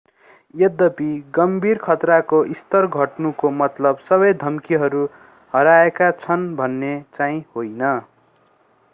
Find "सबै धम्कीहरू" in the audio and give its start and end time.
4.07-5.03